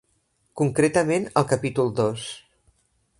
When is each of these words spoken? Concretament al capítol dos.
Concretament 0.61 1.29
al 1.41 1.47
capítol 1.53 1.95
dos. 2.03 2.25